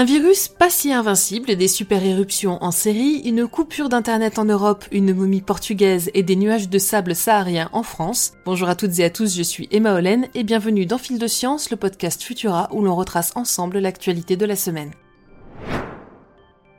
[0.00, 4.86] Un virus pas si invincible, des super éruptions en série, une coupure d'internet en Europe,
[4.92, 8.32] une momie portugaise et des nuages de sable sahariens en France.
[8.46, 11.26] Bonjour à toutes et à tous, je suis Emma Hollen et bienvenue dans Fil de
[11.26, 14.92] Science, le podcast Futura où l'on retrace ensemble l'actualité de la semaine.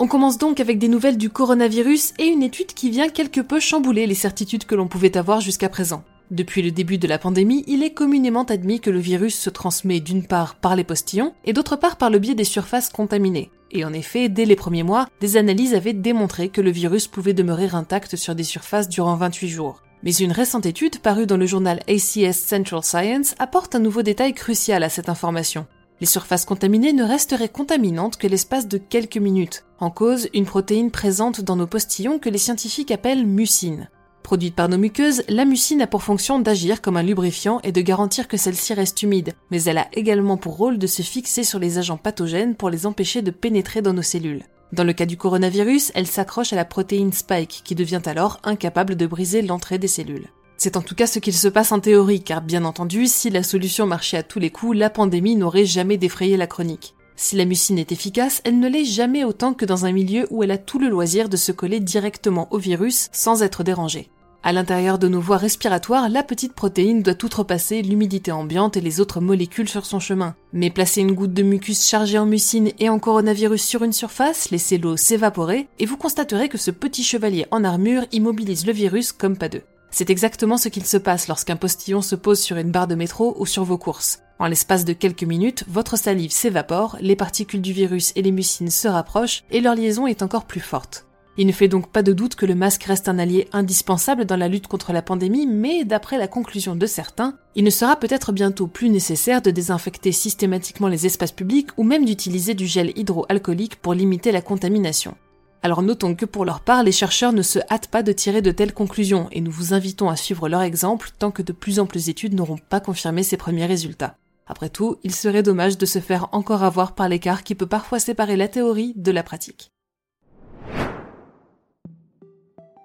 [0.00, 3.60] On commence donc avec des nouvelles du coronavirus et une étude qui vient quelque peu
[3.60, 6.02] chambouler les certitudes que l'on pouvait avoir jusqu'à présent.
[6.30, 10.00] Depuis le début de la pandémie, il est communément admis que le virus se transmet
[10.00, 13.50] d'une part par les postillons et d'autre part par le biais des surfaces contaminées.
[13.70, 17.34] Et en effet, dès les premiers mois, des analyses avaient démontré que le virus pouvait
[17.34, 19.82] demeurer intact sur des surfaces durant 28 jours.
[20.02, 24.32] Mais une récente étude parue dans le journal ACS Central Science apporte un nouveau détail
[24.32, 25.66] crucial à cette information.
[26.00, 29.64] Les surfaces contaminées ne resteraient contaminantes que l'espace de quelques minutes.
[29.78, 33.88] En cause, une protéine présente dans nos postillons que les scientifiques appellent mucine.
[34.24, 37.82] Produite par nos muqueuses, la mucine a pour fonction d'agir comme un lubrifiant et de
[37.82, 41.58] garantir que celle-ci reste humide, mais elle a également pour rôle de se fixer sur
[41.58, 44.42] les agents pathogènes pour les empêcher de pénétrer dans nos cellules.
[44.72, 48.96] Dans le cas du coronavirus, elle s'accroche à la protéine spike qui devient alors incapable
[48.96, 50.30] de briser l'entrée des cellules.
[50.56, 53.42] C'est en tout cas ce qu'il se passe en théorie, car bien entendu, si la
[53.42, 56.94] solution marchait à tous les coups, la pandémie n'aurait jamais défrayé la chronique.
[57.16, 60.42] Si la mucine est efficace, elle ne l'est jamais autant que dans un milieu où
[60.42, 64.10] elle a tout le loisir de se coller directement au virus sans être dérangée.
[64.46, 69.00] À l'intérieur de nos voies respiratoires, la petite protéine doit outrepasser l'humidité ambiante et les
[69.00, 70.36] autres molécules sur son chemin.
[70.52, 74.50] Mais placer une goutte de mucus chargée en mucine et en coronavirus sur une surface,
[74.50, 79.12] laissez l'eau s'évaporer, et vous constaterez que ce petit chevalier en armure immobilise le virus
[79.12, 79.62] comme pas deux.
[79.90, 83.34] C'est exactement ce qu'il se passe lorsqu'un postillon se pose sur une barre de métro
[83.38, 84.18] ou sur vos courses.
[84.38, 88.70] En l'espace de quelques minutes, votre salive s'évapore, les particules du virus et les mucines
[88.70, 91.06] se rapprochent, et leur liaison est encore plus forte.
[91.36, 94.36] Il ne fait donc pas de doute que le masque reste un allié indispensable dans
[94.36, 98.30] la lutte contre la pandémie, mais d'après la conclusion de certains, il ne sera peut-être
[98.30, 103.76] bientôt plus nécessaire de désinfecter systématiquement les espaces publics ou même d'utiliser du gel hydroalcoolique
[103.76, 105.16] pour limiter la contamination.
[105.62, 108.52] Alors notons que pour leur part, les chercheurs ne se hâtent pas de tirer de
[108.52, 111.98] telles conclusions et nous vous invitons à suivre leur exemple tant que de plus amples
[112.08, 114.18] études n'auront pas confirmé ces premiers résultats.
[114.46, 117.98] Après tout, il serait dommage de se faire encore avoir par l'écart qui peut parfois
[117.98, 119.73] séparer la théorie de la pratique.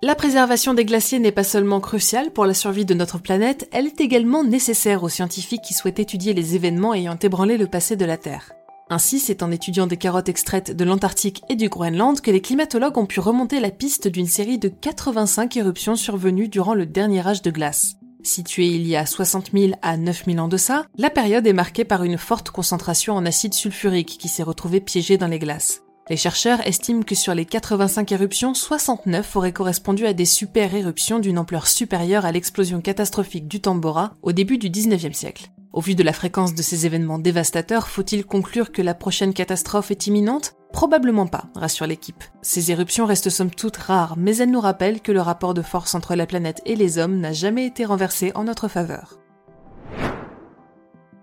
[0.00, 3.86] La préservation des glaciers n'est pas seulement cruciale pour la survie de notre planète, elle
[3.86, 8.04] est également nécessaire aux scientifiques qui souhaitent étudier les événements ayant ébranlé le passé de
[8.04, 8.52] la Terre.
[8.90, 12.96] Ainsi, c'est en étudiant des carottes extraites de l'Antarctique et du Groenland que les climatologues
[12.96, 17.42] ont pu remonter la piste d'une série de 85 éruptions survenues durant le dernier âge
[17.42, 17.96] de glace.
[18.22, 21.52] Située il y a 60 000 à 9 000 ans de ça, la période est
[21.52, 25.82] marquée par une forte concentration en acide sulfurique qui s'est retrouvée piégée dans les glaces.
[26.10, 31.18] Les chercheurs estiment que sur les 85 éruptions, 69 auraient correspondu à des super éruptions
[31.18, 35.50] d'une ampleur supérieure à l'explosion catastrophique du Tambora au début du 19e siècle.
[35.74, 39.90] Au vu de la fréquence de ces événements dévastateurs, faut-il conclure que la prochaine catastrophe
[39.90, 40.54] est imminente?
[40.72, 42.24] Probablement pas, rassure l'équipe.
[42.40, 45.94] Ces éruptions restent somme toute rares, mais elles nous rappellent que le rapport de force
[45.94, 49.18] entre la planète et les hommes n'a jamais été renversé en notre faveur.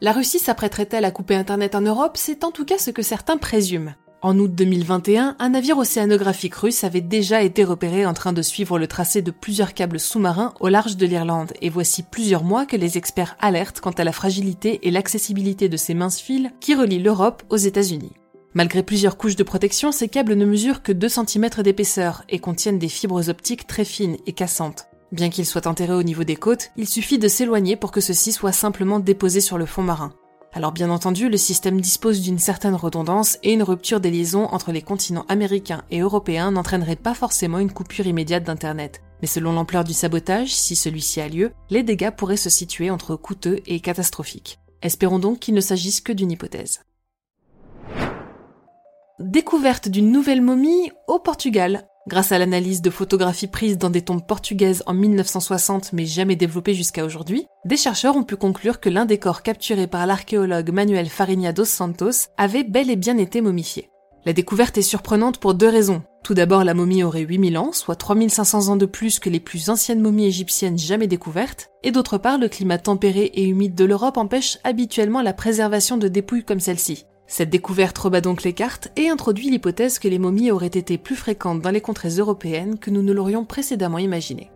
[0.00, 2.16] La Russie s'apprêterait-elle à couper Internet en Europe?
[2.16, 3.92] C'est en tout cas ce que certains présument.
[4.24, 8.78] En août 2021, un navire océanographique russe avait déjà été repéré en train de suivre
[8.78, 12.76] le tracé de plusieurs câbles sous-marins au large de l'Irlande, et voici plusieurs mois que
[12.76, 17.02] les experts alertent quant à la fragilité et l'accessibilité de ces minces fils qui relient
[17.02, 18.12] l'Europe aux États-Unis.
[18.54, 22.78] Malgré plusieurs couches de protection, ces câbles ne mesurent que 2 cm d'épaisseur et contiennent
[22.78, 24.86] des fibres optiques très fines et cassantes.
[25.10, 28.30] Bien qu'ils soient enterrés au niveau des côtes, il suffit de s'éloigner pour que ceux-ci
[28.30, 30.12] soient simplement déposés sur le fond marin.
[30.54, 34.70] Alors bien entendu, le système dispose d'une certaine redondance et une rupture des liaisons entre
[34.70, 39.00] les continents américains et européens n'entraînerait pas forcément une coupure immédiate d'Internet.
[39.22, 43.16] Mais selon l'ampleur du sabotage, si celui-ci a lieu, les dégâts pourraient se situer entre
[43.16, 44.58] coûteux et catastrophiques.
[44.82, 46.82] Espérons donc qu'il ne s'agisse que d'une hypothèse.
[49.20, 51.88] Découverte d'une nouvelle momie au Portugal.
[52.08, 56.74] Grâce à l'analyse de photographies prises dans des tombes portugaises en 1960 mais jamais développées
[56.74, 61.08] jusqu'à aujourd'hui, des chercheurs ont pu conclure que l'un des corps capturés par l'archéologue Manuel
[61.08, 63.88] Farinha dos Santos avait bel et bien été momifié.
[64.24, 66.02] La découverte est surprenante pour deux raisons.
[66.24, 69.70] Tout d'abord, la momie aurait 8000 ans, soit 3500 ans de plus que les plus
[69.70, 74.16] anciennes momies égyptiennes jamais découvertes, et d'autre part, le climat tempéré et humide de l'Europe
[74.16, 77.06] empêche habituellement la préservation de dépouilles comme celle-ci.
[77.32, 81.16] Cette découverte rebat donc les cartes et introduit l'hypothèse que les momies auraient été plus
[81.16, 84.50] fréquentes dans les contrées européennes que nous ne l'aurions précédemment imaginé.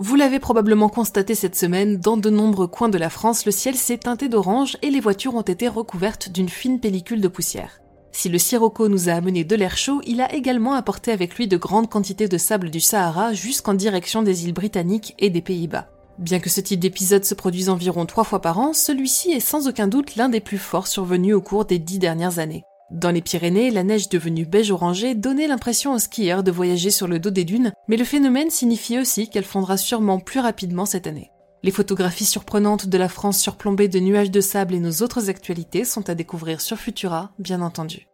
[0.00, 3.76] Vous l'avez probablement constaté cette semaine, dans de nombreux coins de la France, le ciel
[3.76, 7.80] s'est teinté d'orange et les voitures ont été recouvertes d'une fine pellicule de poussière.
[8.10, 11.46] Si le sirocco nous a amené de l'air chaud, il a également apporté avec lui
[11.46, 15.91] de grandes quantités de sable du Sahara jusqu'en direction des îles britanniques et des Pays-Bas.
[16.18, 19.68] Bien que ce type d'épisode se produise environ trois fois par an, celui-ci est sans
[19.68, 22.64] aucun doute l'un des plus forts survenus au cours des dix dernières années.
[22.90, 27.08] Dans les Pyrénées, la neige devenue beige orangé donnait l'impression aux skieurs de voyager sur
[27.08, 31.06] le dos des dunes, mais le phénomène signifie aussi qu'elle fondra sûrement plus rapidement cette
[31.06, 31.30] année.
[31.62, 35.84] Les photographies surprenantes de la France surplombée de nuages de sable et nos autres actualités
[35.84, 38.11] sont à découvrir sur Futura, bien entendu.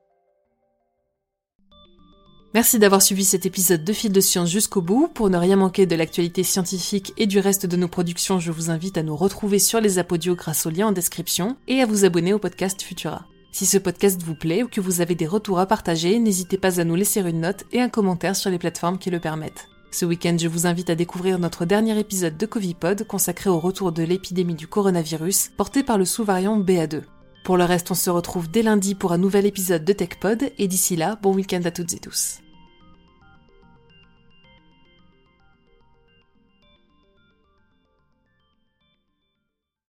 [2.59, 5.07] Merci d'avoir suivi cet épisode de Fil de Science jusqu'au bout.
[5.15, 8.69] Pour ne rien manquer de l'actualité scientifique et du reste de nos productions, je vous
[8.69, 12.05] invite à nous retrouver sur les apodios grâce au lien en description et à vous
[12.05, 13.27] abonner au podcast Futura.
[13.53, 16.81] Si ce podcast vous plaît ou que vous avez des retours à partager, n'hésitez pas
[16.81, 19.69] à nous laisser une note et un commentaire sur les plateformes qui le permettent.
[19.93, 23.93] Ce week-end, je vous invite à découvrir notre dernier épisode de Covipod consacré au retour
[23.93, 27.03] de l'épidémie du coronavirus porté par le sous-variant BA2.
[27.45, 30.67] Pour le reste, on se retrouve dès lundi pour un nouvel épisode de TechPod et
[30.67, 32.41] d'ici là, bon week-end à toutes et tous.